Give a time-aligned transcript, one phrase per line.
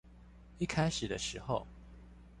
[0.57, 1.67] 一開始的時候